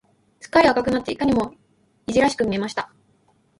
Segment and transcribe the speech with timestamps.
[0.39, 1.53] すっかり赤くなって、いかにも
[2.07, 2.91] いじらしく見えました。